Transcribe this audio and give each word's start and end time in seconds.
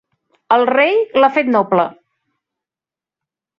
El 0.55 0.63
rei 0.69 0.97
l'ha 1.19 1.29
fet 1.37 1.53
noble. 1.57 1.85